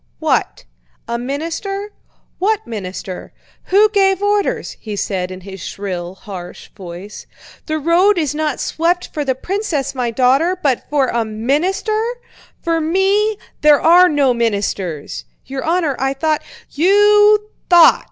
"What? 0.17 0.65
A 1.07 1.19
minister? 1.19 1.91
What 2.39 2.65
minister? 2.65 3.33
Who 3.65 3.87
gave 3.89 4.19
orders?" 4.23 4.75
he 4.79 4.95
said 4.95 5.29
in 5.29 5.41
his 5.41 5.61
shrill, 5.63 6.15
harsh 6.15 6.69
voice. 6.75 7.27
"The 7.67 7.77
road 7.77 8.17
is 8.17 8.33
not 8.33 8.59
swept 8.59 9.09
for 9.13 9.23
the 9.23 9.35
princess 9.35 9.93
my 9.93 10.09
daughter, 10.09 10.57
but 10.59 10.89
for 10.89 11.09
a 11.09 11.23
minister! 11.23 12.03
For 12.63 12.81
me, 12.81 13.37
there 13.61 13.79
are 13.79 14.09
no 14.09 14.33
ministers!" 14.33 15.25
"Your 15.45 15.63
honor, 15.63 15.95
I 15.99 16.15
thought..." 16.15 16.41
"You 16.71 17.51
thought!" 17.69 17.99